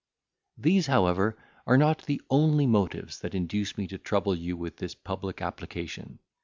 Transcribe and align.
These, 0.57 0.87
however, 0.87 1.37
are 1.67 1.77
not 1.77 2.07
the 2.07 2.23
only 2.31 2.65
motives 2.65 3.19
that 3.19 3.35
induce 3.35 3.77
me 3.77 3.85
to 3.89 3.99
trouble 3.99 4.33
you 4.33 4.57
with 4.57 4.77
this 4.77 4.95
public 4.95 5.43
application. 5.43 6.17